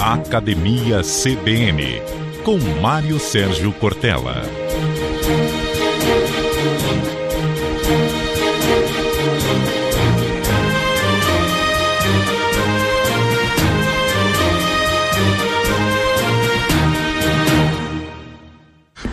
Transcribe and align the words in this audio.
Academia 0.00 1.02
CBN, 1.02 2.00
com 2.42 2.56
Mário 2.80 3.20
Sérgio 3.20 3.70
Cortella. 3.70 4.42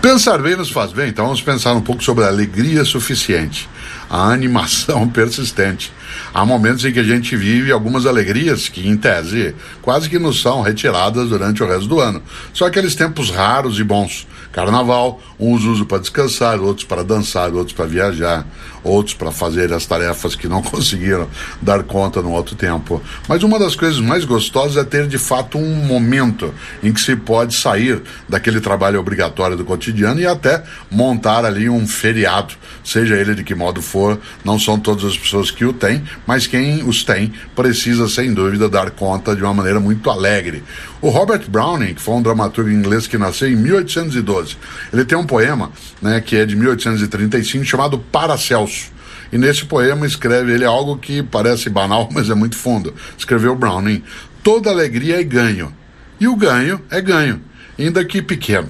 Pensar 0.07 0.41
bem 0.41 0.55
nos 0.55 0.71
faz 0.71 0.93
bem, 0.93 1.09
então 1.09 1.25
vamos 1.25 1.41
pensar 1.41 1.73
um 1.73 1.81
pouco 1.81 2.01
sobre 2.01 2.23
a 2.23 2.27
alegria 2.27 2.85
suficiente, 2.85 3.67
a 4.09 4.31
animação 4.31 5.05
persistente. 5.11 5.91
Há 6.33 6.45
momentos 6.45 6.85
em 6.85 6.93
que 6.93 6.99
a 6.99 7.03
gente 7.03 7.35
vive 7.35 7.73
algumas 7.73 8.05
alegrias 8.05 8.69
que, 8.69 8.87
em 8.87 8.95
tese, 8.95 9.53
quase 9.81 10.09
que 10.09 10.17
nos 10.17 10.41
são 10.41 10.61
retiradas 10.61 11.27
durante 11.27 11.61
o 11.61 11.67
resto 11.67 11.89
do 11.89 11.99
ano. 11.99 12.23
São 12.53 12.65
aqueles 12.65 12.95
tempos 12.95 13.29
raros 13.29 13.79
e 13.79 13.83
bons. 13.83 14.25
Carnaval, 14.57 15.21
uns 15.39 15.65
usam 15.65 15.85
para 15.85 15.99
descansar, 15.99 16.59
outros 16.59 16.83
para 16.83 17.03
dançar, 17.03 17.53
outros 17.53 17.73
para 17.73 17.85
viajar, 17.85 18.43
outros 18.83 19.13
para 19.13 19.31
fazer 19.31 19.71
as 19.71 19.85
tarefas 19.85 20.33
que 20.33 20.47
não 20.47 20.63
conseguiram 20.65 21.27
dar 21.61 21.83
conta 21.83 22.23
no 22.23 22.31
outro 22.31 22.55
tempo. 22.55 22.99
Mas 23.27 23.43
uma 23.43 23.59
das 23.59 23.75
coisas 23.75 23.99
mais 23.99 24.25
gostosas 24.25 24.75
é 24.75 24.83
ter 24.83 25.05
de 25.05 25.19
fato 25.19 25.59
um 25.59 25.75
momento 25.85 26.51
em 26.81 26.91
que 26.91 26.99
se 26.99 27.15
pode 27.15 27.53
sair 27.53 28.01
daquele 28.27 28.59
trabalho 28.59 28.99
obrigatório 28.99 29.55
do 29.55 29.63
cotidiano 29.63 30.19
e 30.19 30.25
até 30.25 30.63
montar 30.89 31.45
ali 31.45 31.69
um 31.69 31.87
feriado, 31.87 32.55
seja 32.83 33.15
ele 33.15 33.35
de 33.35 33.43
que 33.43 33.53
modo 33.53 33.79
for. 33.79 34.19
Não 34.43 34.57
são 34.57 34.79
todas 34.79 35.05
as 35.05 35.15
pessoas 35.15 35.51
que 35.51 35.65
o 35.65 35.71
têm, 35.71 36.01
mas 36.25 36.47
quem 36.47 36.83
os 36.83 37.03
tem 37.03 37.31
precisa 37.55 38.09
sem 38.09 38.33
dúvida 38.33 38.67
dar 38.67 38.89
conta 38.89 39.35
de 39.35 39.43
uma 39.43 39.53
maneira 39.53 39.79
muito 39.79 40.09
alegre. 40.09 40.63
O 40.99 41.09
Robert 41.09 41.47
Browning, 41.47 41.93
que 41.93 42.01
foi 42.01 42.15
um 42.15 42.23
dramaturgo 42.23 42.71
inglês 42.71 43.05
que 43.05 43.19
nasceu 43.19 43.47
em 43.47 43.55
1812, 43.55 44.46
ele 44.93 45.03
tem 45.03 45.17
um 45.17 45.25
poema, 45.25 45.71
né, 46.01 46.21
que 46.21 46.35
é 46.35 46.45
de 46.45 46.55
1835 46.55 47.65
chamado 47.65 47.97
Paracelso. 47.97 48.91
E 49.31 49.37
nesse 49.37 49.65
poema 49.65 50.05
escreve 50.05 50.53
ele 50.53 50.63
algo 50.63 50.97
que 50.97 51.23
parece 51.23 51.69
banal, 51.69 52.07
mas 52.13 52.29
é 52.29 52.35
muito 52.35 52.55
fundo. 52.55 52.93
Escreveu 53.17 53.55
Browning: 53.55 54.03
toda 54.43 54.69
alegria 54.69 55.19
é 55.19 55.23
ganho, 55.23 55.73
e 56.19 56.27
o 56.27 56.35
ganho 56.35 56.81
é 56.89 57.01
ganho, 57.01 57.41
ainda 57.77 58.03
que 58.05 58.21
pequeno. 58.21 58.69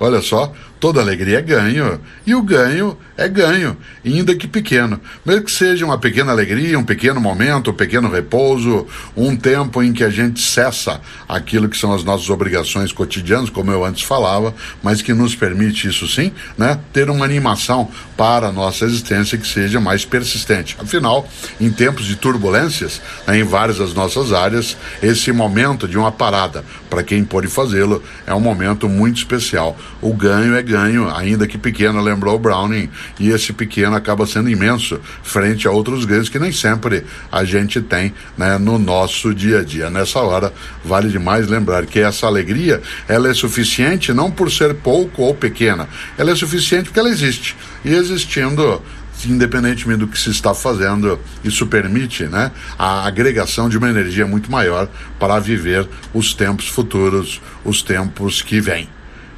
Olha 0.00 0.20
só, 0.20 0.52
toda 0.84 1.00
alegria 1.00 1.38
é 1.38 1.40
ganho, 1.40 1.98
e 2.26 2.34
o 2.34 2.42
ganho 2.42 2.94
é 3.16 3.26
ganho, 3.26 3.74
ainda 4.04 4.34
que 4.34 4.46
pequeno. 4.46 5.00
Mesmo 5.24 5.44
que 5.44 5.50
seja 5.50 5.82
uma 5.82 5.96
pequena 5.96 6.30
alegria, 6.30 6.78
um 6.78 6.84
pequeno 6.84 7.18
momento, 7.18 7.70
um 7.70 7.74
pequeno 7.74 8.10
repouso, 8.10 8.86
um 9.16 9.34
tempo 9.34 9.82
em 9.82 9.94
que 9.94 10.04
a 10.04 10.10
gente 10.10 10.42
cessa 10.42 11.00
aquilo 11.26 11.70
que 11.70 11.76
são 11.78 11.94
as 11.94 12.04
nossas 12.04 12.28
obrigações 12.28 12.92
cotidianas, 12.92 13.48
como 13.48 13.70
eu 13.70 13.82
antes 13.82 14.02
falava, 14.02 14.54
mas 14.82 15.00
que 15.00 15.14
nos 15.14 15.34
permite, 15.34 15.88
isso 15.88 16.06
sim, 16.06 16.32
né, 16.58 16.78
ter 16.92 17.08
uma 17.08 17.24
animação 17.24 17.88
para 18.14 18.48
a 18.48 18.52
nossa 18.52 18.84
existência 18.84 19.38
que 19.38 19.46
seja 19.46 19.80
mais 19.80 20.04
persistente. 20.04 20.76
Afinal, 20.78 21.26
em 21.58 21.70
tempos 21.70 22.04
de 22.04 22.16
turbulências, 22.16 23.00
né, 23.26 23.38
em 23.38 23.44
várias 23.44 23.78
das 23.78 23.94
nossas 23.94 24.34
áreas, 24.34 24.76
esse 25.02 25.32
momento 25.32 25.88
de 25.88 25.96
uma 25.96 26.12
parada, 26.12 26.62
para 26.90 27.02
quem 27.02 27.24
pode 27.24 27.48
fazê-lo, 27.48 28.02
é 28.26 28.34
um 28.34 28.40
momento 28.40 28.86
muito 28.86 29.16
especial. 29.16 29.78
O 30.02 30.12
ganho 30.12 30.54
é 30.54 30.62
ganho, 30.62 30.73
ainda 30.76 31.46
que 31.46 31.58
pequeno, 31.58 32.00
lembrou 32.00 32.38
Browning, 32.38 32.88
e 33.18 33.30
esse 33.30 33.52
pequeno 33.52 33.94
acaba 33.96 34.26
sendo 34.26 34.50
imenso 34.50 35.00
frente 35.22 35.66
a 35.66 35.70
outros 35.70 36.04
grandes 36.04 36.28
que 36.28 36.38
nem 36.38 36.52
sempre 36.52 37.04
a 37.30 37.44
gente 37.44 37.80
tem 37.80 38.14
né, 38.36 38.58
no 38.58 38.78
nosso 38.78 39.34
dia 39.34 39.60
a 39.60 39.64
dia. 39.64 39.90
Nessa 39.90 40.20
hora, 40.20 40.52
vale 40.84 41.08
demais 41.08 41.48
lembrar 41.48 41.86
que 41.86 42.00
essa 42.00 42.26
alegria 42.26 42.82
ela 43.08 43.28
é 43.28 43.34
suficiente 43.34 44.12
não 44.12 44.30
por 44.30 44.50
ser 44.50 44.74
pouco 44.74 45.22
ou 45.22 45.34
pequena, 45.34 45.88
ela 46.18 46.30
é 46.30 46.34
suficiente 46.34 46.84
porque 46.84 47.00
ela 47.00 47.10
existe. 47.10 47.56
E 47.84 47.94
existindo 47.94 48.82
independentemente 49.26 50.00
do 50.00 50.08
que 50.08 50.18
se 50.18 50.30
está 50.30 50.52
fazendo, 50.52 51.18
isso 51.42 51.66
permite 51.66 52.24
né, 52.24 52.50
a 52.78 53.06
agregação 53.06 53.68
de 53.68 53.78
uma 53.78 53.88
energia 53.88 54.26
muito 54.26 54.50
maior 54.50 54.88
para 55.18 55.38
viver 55.38 55.88
os 56.12 56.34
tempos 56.34 56.68
futuros, 56.68 57.40
os 57.64 57.82
tempos 57.82 58.42
que 58.42 58.60
vêm. 58.60 58.88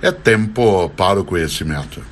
É 0.02 0.10
tempo 0.10 0.90
para 0.90 1.20
o 1.20 1.24
conhecimento. 1.24 2.02